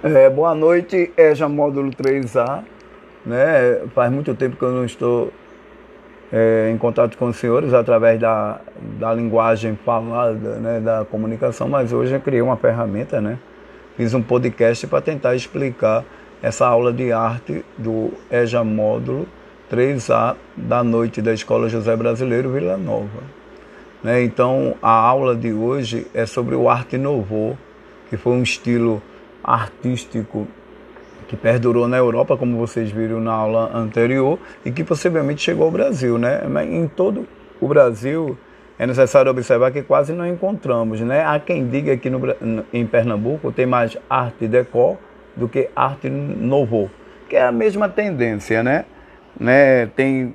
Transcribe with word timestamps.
É, 0.00 0.30
boa 0.30 0.54
noite, 0.54 1.10
EJA 1.16 1.48
Módulo 1.48 1.90
3A. 1.90 2.62
Né? 3.26 3.80
Faz 3.92 4.12
muito 4.12 4.32
tempo 4.32 4.56
que 4.56 4.62
eu 4.62 4.70
não 4.70 4.84
estou 4.84 5.32
é, 6.32 6.70
em 6.72 6.78
contato 6.78 7.18
com 7.18 7.26
os 7.26 7.36
senhores 7.36 7.74
através 7.74 8.20
da, 8.20 8.60
da 8.96 9.12
linguagem 9.12 9.76
falada, 9.84 10.54
né, 10.60 10.78
da 10.78 11.04
comunicação, 11.04 11.68
mas 11.68 11.92
hoje 11.92 12.14
eu 12.14 12.20
criei 12.20 12.40
uma 12.40 12.56
ferramenta, 12.56 13.20
né? 13.20 13.40
Fiz 13.96 14.14
um 14.14 14.22
podcast 14.22 14.86
para 14.86 15.00
tentar 15.00 15.34
explicar 15.34 16.04
essa 16.40 16.64
aula 16.64 16.92
de 16.92 17.10
arte 17.10 17.64
do 17.76 18.12
EJA 18.30 18.62
Módulo 18.62 19.26
3A 19.68 20.36
da 20.56 20.84
noite 20.84 21.20
da 21.20 21.34
Escola 21.34 21.68
José 21.68 21.96
Brasileiro 21.96 22.52
Vila 22.52 22.76
Nova. 22.76 23.24
Né? 24.04 24.22
Então, 24.22 24.76
a 24.80 24.92
aula 24.92 25.34
de 25.34 25.52
hoje 25.52 26.06
é 26.14 26.24
sobre 26.24 26.54
o 26.54 26.68
Arte 26.68 26.96
Nouveau, 26.96 27.58
que 28.08 28.16
foi 28.16 28.34
um 28.34 28.44
estilo 28.44 29.02
artístico 29.48 30.46
que 31.26 31.36
perdurou 31.36 31.88
na 31.88 31.96
Europa, 31.96 32.36
como 32.36 32.56
vocês 32.58 32.90
viram 32.90 33.20
na 33.20 33.32
aula 33.32 33.70
anterior, 33.74 34.38
e 34.64 34.70
que 34.70 34.84
possivelmente 34.84 35.42
chegou 35.42 35.64
ao 35.64 35.70
Brasil, 35.70 36.18
né? 36.18 36.42
Mas 36.48 36.68
em 36.68 36.86
todo 36.86 37.26
o 37.60 37.68
Brasil 37.68 38.36
é 38.78 38.86
necessário 38.86 39.30
observar 39.30 39.70
que 39.70 39.82
quase 39.82 40.12
não 40.12 40.26
encontramos, 40.26 41.00
né? 41.00 41.24
Há 41.24 41.38
quem 41.38 41.66
diga 41.66 41.96
que 41.96 42.08
no, 42.08 42.20
em 42.72 42.86
Pernambuco 42.86 43.52
tem 43.52 43.66
mais 43.66 43.96
arte 44.08 44.46
decor 44.46 44.96
do 45.36 45.48
que 45.48 45.68
arte 45.74 46.08
novo, 46.08 46.90
que 47.28 47.36
é 47.36 47.42
a 47.42 47.52
mesma 47.52 47.88
tendência, 47.88 48.62
né? 48.62 48.84
né? 49.38 49.86
Tem 49.86 50.34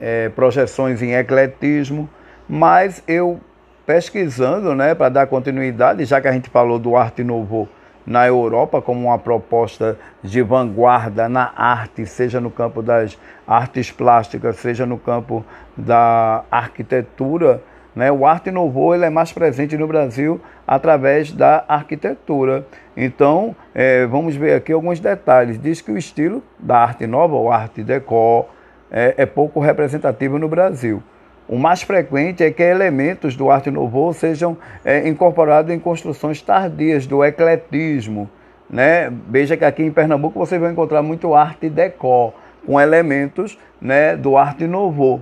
é, 0.00 0.28
projeções 0.30 1.00
em 1.00 1.12
ecletismo, 1.12 2.08
mas 2.48 3.02
eu 3.06 3.40
pesquisando, 3.86 4.74
né, 4.74 4.94
para 4.94 5.10
dar 5.10 5.26
continuidade, 5.26 6.06
já 6.06 6.18
que 6.18 6.26
a 6.26 6.32
gente 6.32 6.48
falou 6.48 6.78
do 6.78 6.96
arte 6.96 7.22
novo 7.22 7.68
na 8.06 8.26
Europa 8.26 8.82
como 8.82 9.06
uma 9.06 9.18
proposta 9.18 9.98
de 10.22 10.42
vanguarda 10.42 11.28
na 11.28 11.52
arte, 11.56 12.06
seja 12.06 12.40
no 12.40 12.50
campo 12.50 12.82
das 12.82 13.18
artes 13.46 13.90
plásticas, 13.90 14.56
seja 14.56 14.84
no 14.84 14.98
campo 14.98 15.44
da 15.76 16.44
arquitetura. 16.50 17.62
Né? 17.94 18.10
O 18.10 18.26
Arte 18.26 18.50
Nouveau 18.50 18.94
ele 18.94 19.04
é 19.04 19.10
mais 19.10 19.32
presente 19.32 19.76
no 19.76 19.86
Brasil 19.86 20.40
através 20.66 21.32
da 21.32 21.64
arquitetura. 21.68 22.66
Então, 22.96 23.54
é, 23.74 24.06
vamos 24.06 24.34
ver 24.36 24.54
aqui 24.54 24.72
alguns 24.72 25.00
detalhes. 25.00 25.60
Diz 25.60 25.80
que 25.80 25.92
o 25.92 25.98
estilo 25.98 26.42
da 26.58 26.78
arte 26.78 27.06
nova, 27.06 27.36
o 27.36 27.50
arte 27.50 27.82
deco, 27.82 28.46
é, 28.90 29.14
é 29.18 29.26
pouco 29.26 29.60
representativo 29.60 30.38
no 30.38 30.48
Brasil. 30.48 31.02
O 31.46 31.58
mais 31.58 31.82
frequente 31.82 32.42
é 32.42 32.50
que 32.50 32.62
elementos 32.62 33.36
do 33.36 33.50
Arte 33.50 33.70
Nouveau 33.70 34.12
sejam 34.14 34.56
é, 34.84 35.06
incorporados 35.06 35.70
em 35.72 35.78
construções 35.78 36.40
tardias 36.40 37.06
do 37.06 37.22
ecletismo. 37.22 38.30
Né? 38.68 39.12
Veja 39.28 39.56
que 39.56 39.64
aqui 39.64 39.82
em 39.82 39.90
Pernambuco 39.90 40.38
você 40.38 40.58
vai 40.58 40.72
encontrar 40.72 41.02
muito 41.02 41.34
arte 41.34 41.68
décor, 41.68 42.32
com 42.64 42.80
elementos 42.80 43.58
né, 43.78 44.16
do 44.16 44.38
Arte 44.38 44.66
Nouveau. 44.66 45.20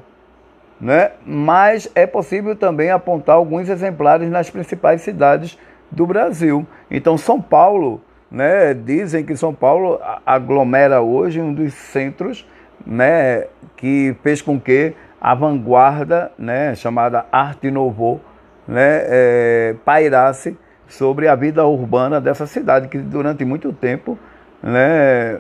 Né? 0.81 1.11
Mas 1.27 1.91
é 1.95 2.07
possível 2.07 2.55
também 2.55 2.91
apontar 2.91 3.37
alguns 3.37 3.69
exemplares 3.69 4.31
nas 4.31 4.49
principais 4.49 5.01
cidades 5.03 5.59
do 5.91 6.07
Brasil. 6.07 6.65
Então, 6.89 7.19
São 7.19 7.41
Paulo, 7.41 8.01
né, 8.31 8.73
dizem 8.75 9.25
que 9.25 9.37
São 9.37 9.53
Paulo 9.53 10.01
aglomera 10.25 11.01
hoje 11.01 11.41
um 11.41 11.53
dos 11.53 11.75
centros 11.75 12.47
né, 12.87 13.47
que 13.77 14.17
fez 14.23 14.41
com 14.41 14.59
que 14.59 14.95
a 15.23 15.37
vanguarda, 15.37 16.33
né, 16.37 16.75
chamada 16.75 17.25
Arte 17.31 17.71
Nouveau, 17.71 18.21
né, 18.67 19.03
é, 19.05 19.77
pairasse 19.85 20.59
sobre 20.89 21.29
a 21.29 21.37
vida 21.37 21.65
urbana 21.65 22.21
dessa 22.21 22.45
cidade, 22.45 22.89
que 22.89 22.99
durante 22.99 23.45
muito 23.45 23.73
tempo 23.73 24.19
né, 24.61 25.39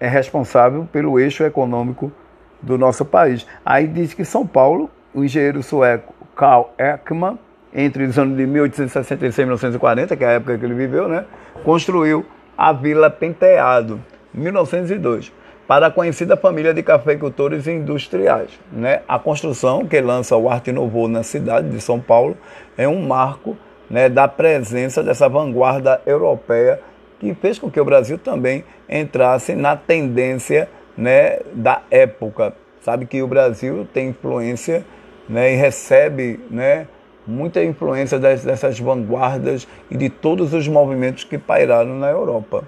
é 0.00 0.08
responsável 0.08 0.88
pelo 0.90 1.20
eixo 1.20 1.44
econômico 1.44 2.10
do 2.62 2.78
nosso 2.78 3.04
país. 3.04 3.46
Aí 3.66 3.86
diz 3.86 4.14
que 4.14 4.24
São 4.24 4.46
Paulo, 4.46 4.90
o 5.12 5.22
engenheiro 5.22 5.62
sueco 5.62 6.14
Karl 6.34 6.72
Ekman, 6.78 7.38
entre 7.74 8.04
os 8.04 8.18
anos 8.18 8.34
de 8.34 8.46
1866 8.46 9.36
e 9.36 9.42
1940, 9.42 10.16
que 10.16 10.24
é 10.24 10.28
a 10.28 10.30
época 10.32 10.56
que 10.56 10.64
ele 10.64 10.74
viveu, 10.74 11.06
né, 11.06 11.26
construiu 11.64 12.24
a 12.56 12.72
Vila 12.72 13.10
Penteado, 13.10 14.00
em 14.34 14.40
1902 14.40 15.41
para 15.66 15.86
a 15.86 15.90
conhecida 15.90 16.36
família 16.36 16.74
de 16.74 16.82
cafeicultores 16.82 17.66
industriais. 17.66 18.50
Né? 18.70 19.02
A 19.08 19.18
construção 19.18 19.86
que 19.86 20.00
lança 20.00 20.36
o 20.36 20.48
Arte 20.48 20.72
Nouveau 20.72 21.08
na 21.08 21.22
cidade 21.22 21.70
de 21.70 21.80
São 21.80 22.00
Paulo 22.00 22.36
é 22.76 22.86
um 22.88 23.06
marco 23.06 23.56
né, 23.88 24.08
da 24.08 24.26
presença 24.26 25.02
dessa 25.02 25.28
vanguarda 25.28 26.00
europeia 26.06 26.80
que 27.20 27.34
fez 27.34 27.58
com 27.58 27.70
que 27.70 27.80
o 27.80 27.84
Brasil 27.84 28.18
também 28.18 28.64
entrasse 28.88 29.54
na 29.54 29.76
tendência 29.76 30.68
né, 30.96 31.38
da 31.52 31.82
época. 31.90 32.52
Sabe 32.80 33.06
que 33.06 33.22
o 33.22 33.28
Brasil 33.28 33.86
tem 33.92 34.08
influência 34.08 34.84
né, 35.28 35.52
e 35.52 35.56
recebe 35.56 36.40
né, 36.50 36.88
muita 37.26 37.62
influência 37.62 38.18
dessas 38.18 38.80
vanguardas 38.80 39.68
e 39.90 39.96
de 39.96 40.10
todos 40.10 40.52
os 40.52 40.66
movimentos 40.66 41.22
que 41.22 41.38
pairaram 41.38 41.94
na 41.94 42.10
Europa. 42.10 42.64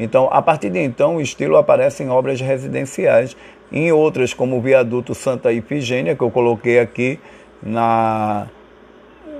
Então, 0.00 0.30
a 0.32 0.40
partir 0.40 0.70
de 0.70 0.78
então, 0.78 1.16
o 1.16 1.20
estilo 1.20 1.58
aparece 1.58 2.02
em 2.02 2.08
obras 2.08 2.40
residenciais, 2.40 3.36
em 3.70 3.92
outras 3.92 4.32
como 4.32 4.56
o 4.56 4.60
Viaduto 4.60 5.14
Santa 5.14 5.52
Ifigênia, 5.52 6.16
que 6.16 6.22
eu 6.22 6.30
coloquei 6.30 6.80
aqui 6.80 7.20
na, 7.62 8.46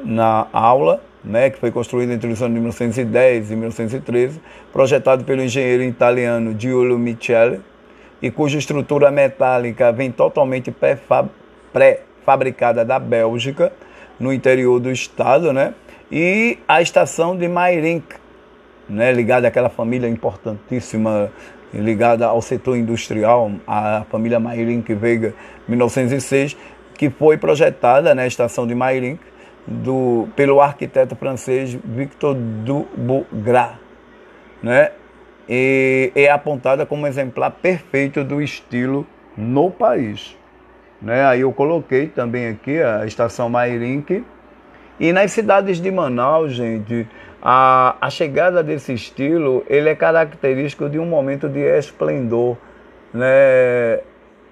na 0.04 0.46
aula, 0.52 1.02
né, 1.24 1.48
que 1.48 1.58
foi 1.58 1.70
construído 1.70 2.12
entre 2.12 2.30
os 2.30 2.42
anos 2.42 2.54
de 2.54 2.60
1910 2.60 3.50
e 3.50 3.56
1913, 3.56 4.38
projetado 4.70 5.24
pelo 5.24 5.42
engenheiro 5.42 5.82
italiano 5.82 6.54
Giulio 6.58 6.98
Michele, 6.98 7.62
e 8.20 8.30
cuja 8.30 8.58
estrutura 8.58 9.10
metálica 9.10 9.90
vem 9.90 10.12
totalmente 10.12 10.70
pré-fabricada 11.72 12.84
da 12.84 12.98
Bélgica, 12.98 13.72
no 14.18 14.30
interior 14.30 14.78
do 14.78 14.90
estado, 14.90 15.54
né? 15.54 15.72
e 16.10 16.58
a 16.66 16.82
estação 16.82 17.36
de 17.36 17.46
Mairink, 17.46 18.16
né, 18.90 19.12
ligada 19.12 19.46
àquela 19.46 19.68
família 19.68 20.08
importantíssima, 20.08 21.30
ligada 21.72 22.26
ao 22.26 22.42
setor 22.42 22.76
industrial, 22.76 23.50
a 23.66 24.04
família 24.10 24.40
Mairink 24.40 24.92
Veiga, 24.94 25.32
1906, 25.68 26.56
que 26.94 27.08
foi 27.08 27.38
projetada 27.38 28.10
na 28.10 28.22
né, 28.22 28.26
estação 28.26 28.66
de 28.66 28.74
Mairink 28.74 29.20
do, 29.66 30.28
pelo 30.34 30.60
arquiteto 30.60 31.14
francês 31.14 31.78
Victor 31.84 32.34
Dubugras, 32.34 33.76
né? 34.62 34.90
E 35.48 36.12
é 36.14 36.30
apontada 36.30 36.86
como 36.86 37.06
exemplar 37.06 37.50
perfeito 37.50 38.22
do 38.22 38.40
estilo 38.40 39.06
no 39.36 39.70
país. 39.70 40.36
Né? 41.02 41.24
Aí 41.24 41.40
eu 41.40 41.52
coloquei 41.52 42.06
também 42.06 42.48
aqui 42.48 42.80
a 42.80 43.04
estação 43.04 43.48
Mairink. 43.48 44.24
E 45.00 45.12
nas 45.12 45.32
cidades 45.32 45.80
de 45.80 45.90
Manaus, 45.90 46.52
gente, 46.52 47.08
a, 47.42 47.96
a 48.00 48.10
chegada 48.10 48.62
desse 48.62 48.92
estilo 48.92 49.64
ele 49.68 49.88
é 49.88 49.94
característico 49.94 50.88
de 50.88 50.98
um 50.98 51.06
momento 51.06 51.48
de 51.48 51.60
esplendor 51.60 52.56
né, 53.12 54.00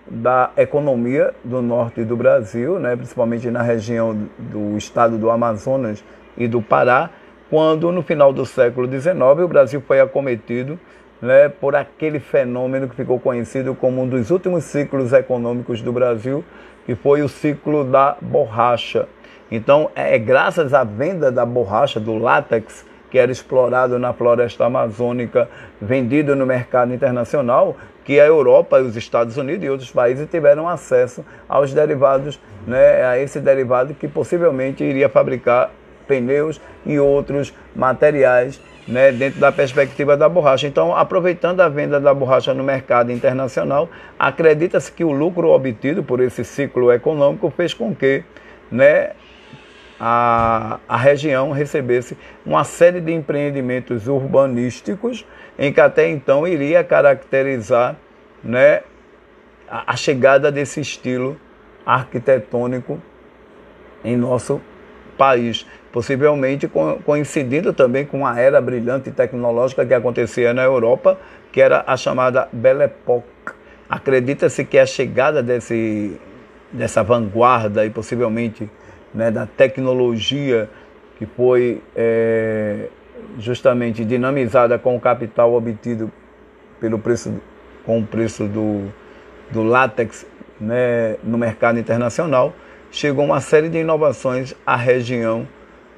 da 0.07 0.51
economia 0.57 1.35
do 1.45 1.61
norte 1.61 2.03
do 2.03 2.17
Brasil, 2.17 2.79
né, 2.79 2.97
principalmente 2.97 3.51
na 3.51 3.63
região 3.63 4.29
do 4.39 4.77
estado 4.77 5.19
do 5.19 5.31
Amazonas 5.31 6.03
e 6.37 6.49
do 6.49 6.63
Pará, 6.63 7.11
quando 7.51 7.93
no 7.93 8.03
final 8.03 8.33
do 8.33 8.45
século 8.47 8.89
XIX 8.89 9.17
o 9.43 9.49
Brasil 9.49 9.83
foi 9.87 10.01
acometido 10.01 10.79
né, 11.21 11.49
por 11.49 11.75
aquele 11.75 12.21
fenômeno 12.21 12.89
que 12.89 12.97
ficou 12.97 13.19
conhecido 13.19 13.75
como 13.75 14.03
um 14.03 14.09
dos 14.09 14.31
últimos 14.31 14.65
ciclos 14.65 15.13
econômicos 15.13 15.83
do 15.83 15.93
Brasil, 15.93 16.45
que 16.87 16.95
foi 16.95 17.23
o 17.23 17.29
ciclo 17.29 17.85
da 17.85 18.17
borracha. 18.21 19.07
Então, 19.51 19.91
é, 19.95 20.15
é 20.15 20.19
graças 20.19 20.75
à 20.75 20.85
venda 20.85 21.31
da 21.31 21.45
borracha, 21.45 21.99
do 21.99 22.19
látex, 22.19 22.85
que 23.11 23.19
era 23.19 23.33
explorado 23.33 23.99
na 23.99 24.13
floresta 24.13 24.67
amazônica, 24.67 25.49
vendido 25.81 26.37
no 26.37 26.45
mercado 26.45 26.93
internacional, 26.93 27.77
que 28.05 28.21
a 28.21 28.27
Europa, 28.27 28.81
os 28.81 28.97
Estados 28.97 29.37
Unidos 29.37 29.65
e 29.65 29.71
outros 29.71 29.91
países 29.91 30.29
tiveram 30.31 30.69
acesso 30.69 31.25
aos 31.49 31.73
derivados, 31.73 32.41
né, 32.67 33.05
a 33.05 33.19
esse 33.19 33.41
derivado 33.41 33.95
que 33.95 34.09
possivelmente 34.09 34.83
iria 34.85 35.09
fabricar 35.09 35.71
pneus 36.07 36.61
e 36.87 36.99
outros 36.99 37.53
materiais 37.77 38.61
né, 38.89 39.13
dentro 39.13 39.39
da 39.39 39.53
perspectiva 39.53 40.17
da 40.17 40.29
borracha. 40.29 40.67
Então, 40.67 40.97
aproveitando 40.97 41.61
a 41.61 41.69
venda 41.69 42.01
da 42.01 42.15
borracha 42.15 42.55
no 42.55 42.65
mercado 42.65 43.13
internacional, 43.13 43.91
acredita-se 44.19 44.91
que 44.91 45.05
o 45.05 45.13
lucro 45.13 45.51
obtido 45.51 46.03
por 46.03 46.21
esse 46.21 46.43
ciclo 46.45 46.91
econômico 46.91 47.53
fez 47.55 47.75
com 47.75 47.95
que 47.95 48.25
né, 48.71 49.11
a, 49.99 50.79
a 50.89 50.97
região 50.97 51.51
recebesse 51.51 52.17
uma 52.47 52.65
série 52.65 53.01
de 53.01 53.13
empreendimentos 53.13 54.07
urbanísticos 54.07 55.27
em 55.59 55.73
que 55.73 55.81
até 55.81 56.09
então 56.09 56.47
iria 56.47 56.85
caracterizar 56.85 57.97
né, 58.43 58.83
a, 59.69 59.93
a 59.93 59.97
chegada 59.97 60.53
desse 60.53 60.81
estilo 60.81 61.39
arquitetônico 61.85 63.01
em 64.05 64.17
nosso 64.17 64.61
país. 65.17 65.67
possivelmente 65.91 66.71
coincidindo 67.05 67.73
também 67.73 68.05
com 68.05 68.25
a 68.25 68.39
era 68.39 68.61
brilhante 68.61 69.11
tecnológica 69.11 69.85
que 69.85 69.95
acontecia 69.95 70.55
na 70.55 70.63
Europa, 70.63 71.19
que 71.51 71.61
era 71.61 71.83
a 71.87 71.97
chamada 71.97 72.49
Belle 72.53 72.85
Époque. 72.85 73.27
Acredita-se 73.89 74.65
que 74.65 74.79
a 74.79 74.87
chegada 74.87 75.43
desse, 75.43 76.21
dessa 76.71 77.03
vanguarda 77.03 77.85
e 77.85 77.91
possivelmente 77.91 78.71
né, 79.15 79.31
da 79.31 79.47
tecnologia 79.47 80.69
que 81.19 81.27
foi 81.27 81.83
é, 81.97 82.89
justamente 83.39 84.05
dinamizada 84.05 84.79
com 84.79 84.97
o 84.97 85.01
capital 85.01 85.53
obtido 85.53 86.11
pelo 86.81 86.99
preço, 86.99 87.41
com 87.85 87.99
o 87.99 88.07
preço 88.07 88.47
do, 88.47 88.93
do 89.51 89.63
látex 89.65 90.25
né, 90.61 91.17
no 91.25 91.37
mercado 91.37 91.79
internacional, 91.79 92.53
chegou 92.91 93.25
uma 93.25 93.41
série 93.41 93.69
de 93.69 93.79
inovações 93.79 94.55
à 94.65 94.77
região 94.77 95.47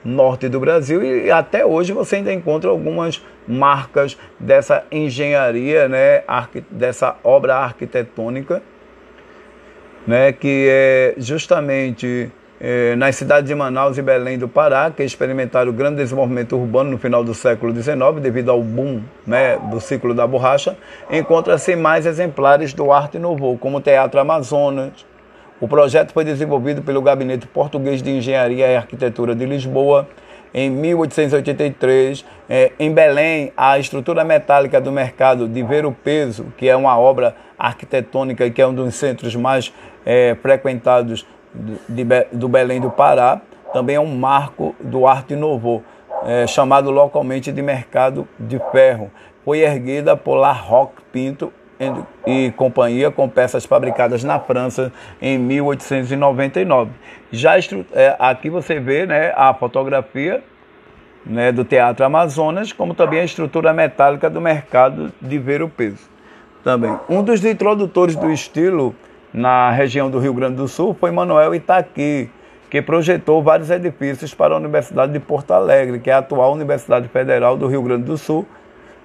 norte 0.02 0.48
do 0.48 0.58
Brasil 0.58 1.02
e 1.02 1.30
até 1.30 1.64
hoje 1.64 1.92
você 1.92 2.16
ainda 2.16 2.32
encontra 2.32 2.70
algumas 2.70 3.22
marcas 3.46 4.16
dessa 4.38 4.84
engenharia, 4.90 5.88
né, 5.88 6.22
dessa 6.70 7.16
obra 7.22 7.56
arquitetônica, 7.56 8.62
né, 10.06 10.32
que 10.32 10.66
é 10.70 11.14
justamente 11.18 12.32
é, 12.60 12.94
nas 12.96 13.16
cidades 13.16 13.48
de 13.48 13.54
Manaus 13.54 13.96
e 13.96 14.02
Belém 14.02 14.38
do 14.38 14.48
Pará, 14.48 14.90
que 14.90 15.02
experimentaram 15.02 15.70
o 15.70 15.72
grande 15.72 15.96
desenvolvimento 15.96 16.56
urbano 16.56 16.90
no 16.90 16.98
final 16.98 17.24
do 17.24 17.32
século 17.32 17.74
XIX, 17.74 17.96
devido 18.20 18.50
ao 18.50 18.62
boom 18.62 19.02
né, 19.26 19.58
do 19.70 19.80
ciclo 19.80 20.14
da 20.14 20.26
borracha, 20.26 20.76
encontra-se 21.10 21.74
mais 21.74 22.04
exemplares 22.04 22.74
do 22.74 22.92
Arte 22.92 23.18
Nouveau, 23.18 23.56
como 23.56 23.78
o 23.78 23.80
Teatro 23.80 24.20
Amazonas, 24.20 25.06
o 25.60 25.68
projeto 25.68 26.12
foi 26.12 26.24
desenvolvido 26.24 26.80
pelo 26.80 27.02
Gabinete 27.02 27.46
Português 27.46 28.02
de 28.02 28.10
Engenharia 28.10 28.66
e 28.66 28.76
Arquitetura 28.76 29.34
de 29.34 29.44
Lisboa 29.44 30.08
em 30.54 30.70
1883. 30.70 32.24
É, 32.48 32.72
em 32.78 32.90
Belém, 32.90 33.52
a 33.54 33.78
estrutura 33.78 34.24
metálica 34.24 34.80
do 34.80 34.90
mercado 34.90 35.46
de 35.46 35.62
Ver 35.62 35.84
o 35.84 35.92
Peso, 35.92 36.46
que 36.56 36.66
é 36.66 36.74
uma 36.74 36.98
obra 36.98 37.36
arquitetônica 37.58 38.46
e 38.46 38.50
que 38.50 38.62
é 38.62 38.66
um 38.66 38.72
dos 38.72 38.94
centros 38.94 39.36
mais 39.36 39.70
é, 40.06 40.34
frequentados 40.40 41.26
de, 41.54 42.04
do 42.32 42.48
Belém 42.48 42.80
do 42.80 42.90
Pará, 42.90 43.40
também 43.72 43.96
é 43.96 44.00
um 44.00 44.14
marco 44.16 44.74
do 44.80 45.06
Arte 45.06 45.36
Novo, 45.36 45.82
é, 46.24 46.46
chamado 46.46 46.90
localmente 46.90 47.52
de 47.52 47.62
Mercado 47.62 48.26
de 48.38 48.60
Ferro. 48.72 49.10
Foi 49.44 49.60
erguida 49.60 50.16
por 50.16 50.34
La 50.34 50.52
Roque 50.52 51.02
Pinto 51.12 51.52
e 52.26 52.50
companhia 52.52 53.10
com 53.10 53.26
peças 53.28 53.64
fabricadas 53.64 54.22
na 54.22 54.38
França 54.38 54.92
em 55.20 55.38
1899. 55.38 56.90
Já 57.32 57.56
é, 57.92 58.16
aqui 58.18 58.50
você 58.50 58.78
vê 58.78 59.06
né, 59.06 59.32
a 59.34 59.54
fotografia 59.54 60.42
né, 61.24 61.50
do 61.50 61.64
Teatro 61.64 62.04
Amazonas, 62.04 62.72
como 62.72 62.94
também 62.94 63.20
a 63.20 63.24
estrutura 63.24 63.72
metálica 63.72 64.28
do 64.28 64.40
mercado 64.40 65.10
de 65.20 65.38
ver 65.38 65.62
o 65.62 65.68
peso. 65.68 66.10
Também 66.62 66.94
um 67.08 67.22
dos 67.22 67.42
introdutores 67.44 68.14
do 68.14 68.30
estilo 68.30 68.94
na 69.32 69.70
região 69.70 70.10
do 70.10 70.18
Rio 70.18 70.34
Grande 70.34 70.56
do 70.56 70.66
Sul 70.66 70.94
foi 70.98 71.10
Manuel 71.10 71.54
Itaqui, 71.54 72.30
que 72.68 72.80
projetou 72.80 73.42
vários 73.42 73.70
edifícios 73.70 74.34
para 74.34 74.54
a 74.54 74.56
Universidade 74.56 75.12
de 75.12 75.20
Porto 75.20 75.52
Alegre, 75.52 75.98
que 75.98 76.10
é 76.10 76.12
a 76.12 76.18
atual 76.18 76.52
Universidade 76.52 77.08
Federal 77.08 77.56
do 77.56 77.66
Rio 77.66 77.82
Grande 77.82 78.04
do 78.04 78.16
Sul, 78.16 78.46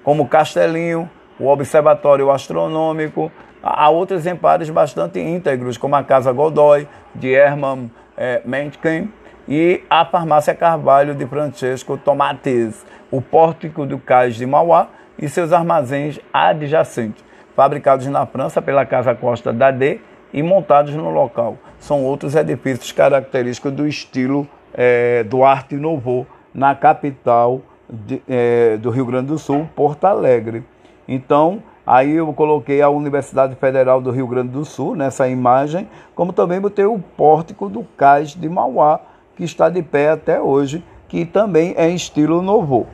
como 0.02 0.28
Castelinho, 0.28 1.10
o 1.38 1.48
Observatório 1.48 2.30
Astronômico, 2.30 3.30
há 3.62 3.88
outros 3.90 4.20
exemplares 4.20 4.70
bastante 4.70 5.18
íntegros, 5.18 5.76
como 5.76 5.96
a 5.96 6.04
Casa 6.04 6.32
Godoy, 6.32 6.86
de 7.14 7.32
Hermann 7.32 7.90
é, 8.16 8.40
Mentken, 8.44 9.12
e 9.48 9.82
a 9.88 10.04
Farmácia 10.04 10.54
Carvalho 10.54 11.14
de 11.14 11.26
Francesco 11.26 11.96
Tomates, 11.96 12.84
o 13.10 13.20
Pórtico 13.20 13.86
do 13.86 13.98
Cais 13.98 14.34
de 14.34 14.46
Mauá 14.46 14.88
e 15.18 15.28
seus 15.28 15.52
armazéns 15.52 16.20
adjacentes, 16.32 17.24
fabricados 17.54 18.06
na 18.06 18.26
França 18.26 18.60
pela 18.60 18.84
Casa 18.84 19.14
Costa 19.14 19.52
Dade 19.52 20.00
e 20.36 20.42
montados 20.42 20.94
no 20.94 21.10
local. 21.10 21.56
São 21.78 22.04
outros 22.04 22.34
edifícios 22.34 22.92
característicos 22.92 23.72
do 23.72 23.88
estilo 23.88 24.46
é, 24.74 25.24
do 25.24 25.42
Arte 25.42 25.76
Nouveau, 25.76 26.26
na 26.52 26.74
capital 26.74 27.62
de, 27.88 28.22
é, 28.28 28.76
do 28.76 28.90
Rio 28.90 29.06
Grande 29.06 29.28
do 29.28 29.38
Sul, 29.38 29.66
Porto 29.74 30.04
Alegre. 30.04 30.62
Então, 31.08 31.62
aí 31.86 32.12
eu 32.12 32.30
coloquei 32.34 32.82
a 32.82 32.90
Universidade 32.90 33.54
Federal 33.54 33.98
do 33.98 34.10
Rio 34.10 34.26
Grande 34.26 34.50
do 34.50 34.64
Sul 34.64 34.94
nessa 34.94 35.26
imagem, 35.26 35.88
como 36.14 36.34
também 36.34 36.60
botei 36.60 36.84
o 36.84 36.98
pórtico 36.98 37.70
do 37.70 37.82
Cais 37.96 38.34
de 38.34 38.48
Mauá, 38.48 39.00
que 39.36 39.44
está 39.44 39.70
de 39.70 39.82
pé 39.82 40.10
até 40.10 40.38
hoje, 40.38 40.84
que 41.08 41.24
também 41.24 41.72
é 41.78 41.88
em 41.88 41.94
estilo 41.94 42.42
novo. 42.42 42.86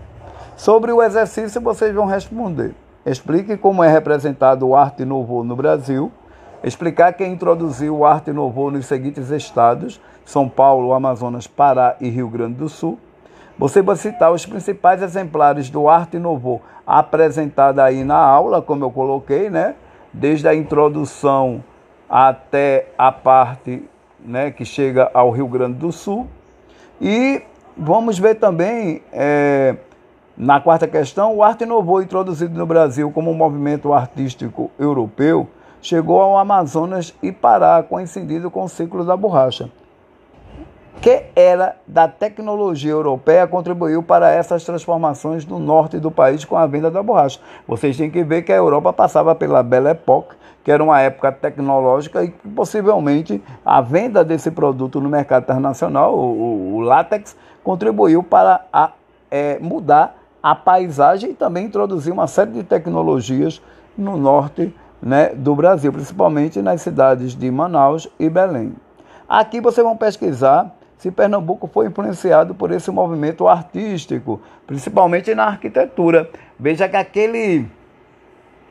Sobre 0.56 0.93
o 0.93 1.03
exercício, 1.03 1.61
vocês 1.61 1.93
vão 1.93 2.06
responder. 2.06 2.73
Explique 3.05 3.56
como 3.56 3.83
é 3.83 3.91
representado 3.91 4.69
o 4.69 4.77
Arte 4.77 5.05
Novo 5.05 5.43
no 5.43 5.56
Brasil. 5.56 6.12
Explicar 6.62 7.12
quem 7.14 7.32
introduziu 7.32 7.99
o 7.99 8.06
Arte 8.06 8.32
Novo 8.32 8.70
nos 8.70 8.87
seguintes 8.87 9.31
estados: 9.31 10.00
São 10.25 10.49
Paulo, 10.49 10.93
Amazonas, 10.93 11.47
Pará 11.47 11.97
e 12.00 12.09
Rio 12.09 12.29
Grande 12.29 12.55
do 12.55 12.69
Sul. 12.69 12.99
Você 13.59 13.82
vai 13.82 13.97
citar 13.97 14.32
os 14.32 14.47
principais 14.47 15.03
exemplares 15.03 15.69
do 15.69 15.88
Arte 15.88 16.19
Novo 16.19 16.62
apresentada 16.87 17.82
aí 17.82 18.05
na 18.05 18.17
aula, 18.17 18.62
como 18.62 18.85
eu 18.85 18.91
coloquei, 18.91 19.50
né? 19.50 19.75
Desde 20.12 20.47
a 20.47 20.55
introdução 20.55 21.62
até 22.09 22.88
a 22.97 23.11
parte 23.11 23.88
né, 24.20 24.50
que 24.50 24.65
chega 24.65 25.11
ao 25.12 25.31
Rio 25.31 25.49
Grande 25.49 25.79
do 25.79 25.91
Sul. 25.91 26.29
E 27.00 27.43
vamos 27.76 28.19
ver 28.19 28.37
também, 28.37 29.03
é, 29.12 29.76
na 30.37 30.61
quarta 30.61 30.87
questão, 30.87 31.37
o 31.37 31.43
Arte 31.43 31.67
Novo, 31.67 32.00
introduzido 32.00 32.56
no 32.56 32.67
Brasil 32.67 33.11
como 33.11 33.31
um 33.31 33.35
movimento 33.35 33.93
artístico 33.93 34.70
europeu, 34.79 35.49
chegou 35.82 36.23
ao 36.23 36.38
Amazonas 36.38 37.14
e 37.23 37.31
Pará, 37.31 37.82
coincidindo 37.82 38.50
com 38.50 38.64
o 38.64 38.69
ciclo 38.69 39.05
da 39.05 39.17
borracha 39.17 39.69
que 41.02 41.25
era 41.34 41.75
da 41.84 42.06
tecnologia 42.06 42.93
europeia 42.93 43.44
contribuiu 43.44 44.05
para 44.05 44.31
essas 44.31 44.64
transformações 44.64 45.44
no 45.44 45.58
norte 45.58 45.99
do 45.99 46.12
país 46.12 46.44
com 46.44 46.56
a 46.56 46.64
venda 46.64 46.93
da 46.93 47.02
borracha. 47.02 47.40
Vocês 47.67 47.96
têm 47.96 48.08
que 48.08 48.23
ver 48.23 48.43
que 48.43 48.52
a 48.52 48.56
Europa 48.56 48.93
passava 48.93 49.34
pela 49.34 49.64
Belle 49.64 49.88
Époque, 49.88 50.37
que 50.62 50.70
era 50.70 50.82
uma 50.82 51.00
época 51.00 51.32
tecnológica 51.32 52.23
e 52.23 52.31
possivelmente 52.31 53.43
a 53.67 53.81
venda 53.81 54.25
desse 54.25 54.52
produto 54.52 55.00
no 55.00 55.08
mercado 55.08 55.43
internacional, 55.43 56.14
o, 56.14 56.76
o 56.76 56.81
látex, 56.81 57.37
contribuiu 57.64 58.23
para 58.23 58.64
a, 58.73 58.93
é, 59.29 59.58
mudar 59.58 60.17
a 60.40 60.55
paisagem 60.55 61.31
e 61.31 61.34
também 61.34 61.67
introduzir 61.67 62.12
uma 62.12 62.29
série 62.29 62.52
de 62.52 62.62
tecnologias 62.62 63.60
no 63.98 64.17
norte 64.17 64.72
né, 65.03 65.31
do 65.35 65.55
Brasil, 65.56 65.93
principalmente 65.93 66.63
nas 66.63 66.81
cidades 66.81 67.35
de 67.35 67.51
Manaus 67.51 68.09
e 68.19 68.31
Belém. 68.31 68.75
Aqui 69.29 69.61
vocês 69.61 69.85
vão 69.85 69.97
pesquisar 69.97 70.73
se 71.03 71.11
Pernambuco 71.11 71.67
foi 71.67 71.87
influenciado 71.87 72.55
por 72.55 72.71
esse 72.71 72.89
movimento 72.93 73.49
artístico, 73.49 74.41
principalmente 74.69 75.35
na 75.35 75.47
arquitetura. 75.47 76.31
Veja 76.56 76.89
que 76.89 76.97
aquele, 76.97 77.67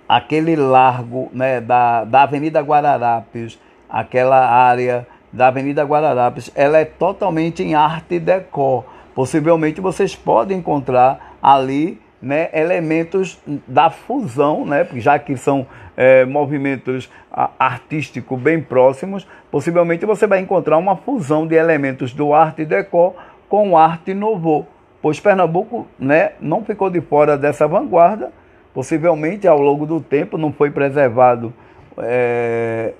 aquele 0.07 0.55
largo 0.55 1.29
né, 1.33 1.59
da, 1.59 2.05
da 2.05 2.23
Avenida 2.23 2.61
Guararapes, 2.61 3.59
aquela 3.89 4.47
área 4.47 5.05
da 5.33 5.47
Avenida 5.47 5.83
Guararapes, 5.83 6.49
ela 6.55 6.77
é 6.77 6.85
totalmente 6.85 7.63
em 7.63 7.75
arte 7.75 8.17
decor. 8.17 8.85
Possivelmente 9.13 9.81
vocês 9.81 10.15
podem 10.15 10.59
encontrar 10.59 11.35
ali 11.43 11.99
né, 12.21 12.49
elementos 12.53 13.39
da 13.67 13.89
fusão, 13.89 14.65
né, 14.65 14.87
já 14.95 15.17
que 15.17 15.35
são 15.35 15.65
é, 15.97 16.23
movimentos 16.25 17.09
artísticos 17.57 18.39
bem 18.39 18.61
próximos, 18.61 19.27
possivelmente 19.49 20.05
você 20.05 20.27
vai 20.27 20.39
encontrar 20.39 20.77
uma 20.77 20.95
fusão 20.95 21.47
de 21.47 21.55
elementos 21.55 22.13
do 22.13 22.33
arte 22.33 22.63
decor 22.63 23.15
com 23.49 23.75
arte 23.77 24.13
novo, 24.13 24.67
pois 25.01 25.19
Pernambuco 25.19 25.87
né, 25.97 26.33
não 26.39 26.63
ficou 26.63 26.89
de 26.89 27.01
fora 27.01 27.37
dessa 27.37 27.67
vanguarda, 27.67 28.31
possivelmente 28.73 29.47
ao 29.47 29.59
longo 29.59 29.85
do 29.85 29.99
tempo 29.99 30.37
não 30.37 30.53
foi 30.53 30.69
preservado 30.69 31.53
é, 31.97 32.93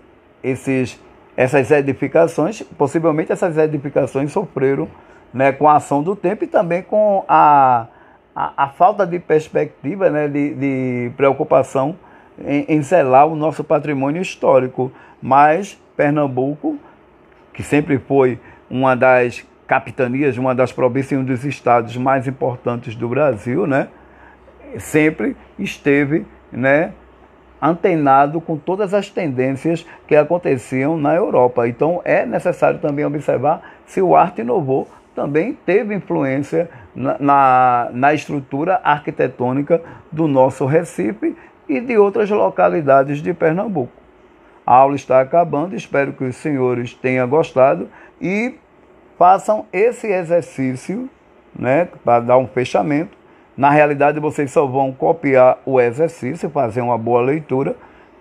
esses, 0.44 1.00
essas 1.38 1.70
edificações, 1.70 2.62
possivelmente 2.78 3.32
essas 3.32 3.58
edificações 3.58 4.32
sofreram 4.32 4.88
né, 5.34 5.52
com 5.52 5.68
a 5.68 5.76
ação 5.76 6.02
do 6.02 6.16
tempo 6.16 6.44
e 6.44 6.48
também 6.48 6.82
com 6.82 7.24
a 7.28 7.88
a, 8.36 8.66
a 8.66 8.70
falta 8.70 9.06
de 9.06 9.20
perspectiva, 9.20 10.10
né, 10.10 10.28
de, 10.28 10.54
de 10.56 11.12
preocupação 11.18 11.96
em, 12.40 12.66
em 12.68 12.82
zelar 12.82 13.28
o 13.28 13.36
nosso 13.36 13.64
patrimônio 13.64 14.22
histórico. 14.22 14.92
Mas 15.22 15.80
Pernambuco, 15.96 16.78
que 17.54 17.64
sempre 17.64 18.00
foi 18.00 18.40
uma 18.70 18.96
das 18.96 19.46
capitanias, 19.68 20.38
uma 20.38 20.56
das 20.56 20.72
províncias, 20.72 21.20
um 21.20 21.24
dos 21.24 21.46
estados 21.46 21.96
mais 21.96 22.28
importantes 22.28 22.96
do 22.96 23.08
Brasil, 23.08 23.68
né, 23.68 23.88
sempre 24.78 25.36
esteve 25.60 26.26
né, 26.52 26.94
antenado 27.62 28.42
com 28.42 28.58
todas 28.58 28.94
as 28.94 29.10
tendências 29.10 29.86
que 30.08 30.16
aconteciam 30.16 30.98
na 30.98 31.14
Europa. 31.14 31.68
Então 31.68 32.02
é 32.04 32.26
necessário 32.26 32.80
também 32.80 33.06
observar 33.06 33.62
se 33.86 34.02
o 34.02 34.16
arte 34.16 34.42
inovou 34.42 34.88
também 35.16 35.58
teve 35.66 35.94
influência 35.94 36.70
na, 36.96 37.18
na, 37.20 37.90
na 37.92 38.14
estrutura 38.14 38.80
arquitetônica 38.84 39.82
do 40.12 40.28
nosso 40.28 40.66
Recife 40.66 41.36
e 41.68 41.80
de 41.80 41.98
outras 41.98 42.30
localidades 42.30 43.22
de 43.22 43.34
Pernambuco. 43.34 43.92
A 44.66 44.76
aula 44.76 44.96
está 44.96 45.20
acabando, 45.20 45.76
espero 45.76 46.14
que 46.14 46.24
os 46.24 46.36
senhores 46.36 46.94
tenham 46.94 47.28
gostado 47.28 47.90
e 48.22 48.56
façam 49.18 49.66
esse 49.74 50.08
exercício 50.08 51.10
né, 51.58 51.88
para 52.04 52.22
dar 52.22 52.38
um 52.38 52.48
fechamento. 52.48 53.18
Na 53.58 53.70
realidade, 53.70 54.20
vocês 54.20 54.52
só 54.52 54.66
vão 54.66 54.92
copiar 54.92 55.60
o 55.66 55.80
exercício, 55.80 56.50
fazer 56.50 56.82
uma 56.82 56.98
boa 56.98 57.22
leitura, 57.22 57.76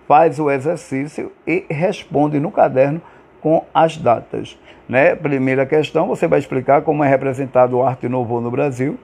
faz 0.07 0.39
o 0.39 0.51
exercício 0.51 1.31
e 1.47 1.65
responde 1.69 2.39
no 2.39 2.51
caderno 2.51 3.01
com 3.41 3.65
as 3.73 3.97
datas. 3.97 4.57
Né? 4.87 5.15
Primeira 5.15 5.65
questão, 5.65 6.07
você 6.07 6.27
vai 6.27 6.39
explicar 6.39 6.83
como 6.83 7.03
é 7.03 7.07
representado 7.09 7.77
o 7.77 7.83
Arte 7.83 8.07
Novo 8.07 8.39
no 8.39 8.51
Brasil. 8.51 8.97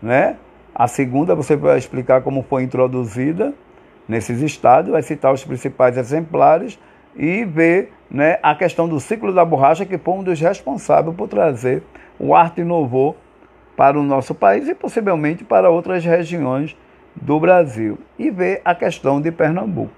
Né? 0.00 0.36
A 0.74 0.86
segunda, 0.88 1.34
você 1.34 1.56
vai 1.56 1.76
explicar 1.76 2.22
como 2.22 2.42
foi 2.42 2.62
introduzida 2.62 3.52
nesses 4.08 4.40
estados, 4.40 4.90
vai 4.90 5.02
citar 5.02 5.32
os 5.32 5.44
principais 5.44 5.96
exemplares 5.96 6.78
e 7.14 7.44
ver 7.44 7.92
né, 8.10 8.38
a 8.42 8.54
questão 8.54 8.88
do 8.88 8.98
ciclo 8.98 9.32
da 9.32 9.44
borracha, 9.44 9.84
que 9.84 9.98
foi 9.98 10.14
um 10.14 10.22
dos 10.22 10.40
responsáveis 10.40 11.14
por 11.14 11.28
trazer 11.28 11.82
o 12.18 12.34
Arte 12.34 12.62
Novo 12.62 13.16
para 13.76 13.98
o 13.98 14.02
nosso 14.02 14.34
país 14.34 14.68
e 14.68 14.74
possivelmente 14.74 15.44
para 15.44 15.70
outras 15.70 16.04
regiões 16.04 16.76
do 17.14 17.38
Brasil. 17.38 17.98
E 18.18 18.30
ver 18.30 18.60
a 18.64 18.74
questão 18.74 19.20
de 19.20 19.30
Pernambuco. 19.30 19.92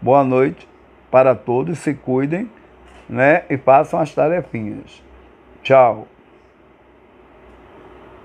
Boa 0.00 0.24
noite 0.24 0.68
para 1.10 1.34
todos, 1.34 1.78
se 1.78 1.94
cuidem 1.94 2.48
né, 3.08 3.44
e 3.48 3.56
façam 3.56 4.00
as 4.00 4.14
tarefinhas. 4.14 5.02
Tchau. 5.62 6.06